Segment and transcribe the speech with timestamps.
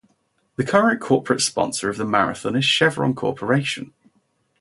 [0.55, 3.93] The current corporate sponsor of the marathon is Chevron Corporation.